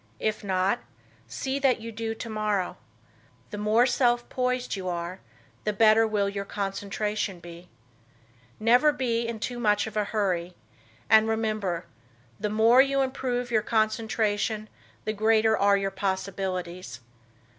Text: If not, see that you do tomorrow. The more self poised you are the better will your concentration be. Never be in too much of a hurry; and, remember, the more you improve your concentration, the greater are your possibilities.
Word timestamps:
If 0.19 0.43
not, 0.43 0.79
see 1.27 1.59
that 1.59 1.79
you 1.79 1.91
do 1.91 2.15
tomorrow. 2.15 2.75
The 3.51 3.59
more 3.59 3.85
self 3.85 4.27
poised 4.29 4.75
you 4.75 4.89
are 4.89 5.19
the 5.63 5.73
better 5.73 6.07
will 6.07 6.27
your 6.27 6.43
concentration 6.43 7.39
be. 7.39 7.69
Never 8.59 8.91
be 8.91 9.27
in 9.27 9.39
too 9.39 9.59
much 9.59 9.85
of 9.85 9.95
a 9.95 10.05
hurry; 10.05 10.55
and, 11.07 11.27
remember, 11.27 11.85
the 12.39 12.49
more 12.49 12.81
you 12.81 13.01
improve 13.03 13.51
your 13.51 13.61
concentration, 13.61 14.69
the 15.05 15.13
greater 15.13 15.55
are 15.55 15.77
your 15.77 15.91
possibilities. 15.91 17.01